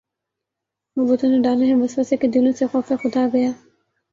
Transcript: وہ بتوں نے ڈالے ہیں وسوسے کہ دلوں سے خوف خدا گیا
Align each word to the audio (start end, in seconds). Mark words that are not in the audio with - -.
وہ 0.97 1.05
بتوں 1.07 1.29
نے 1.29 1.41
ڈالے 1.41 1.65
ہیں 1.65 1.75
وسوسے 1.75 2.17
کہ 2.17 2.27
دلوں 2.27 2.51
سے 2.51 2.67
خوف 2.67 2.91
خدا 3.03 3.27
گیا 3.33 3.51